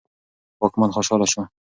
[0.61, 1.41] واکمن خوشاله شو.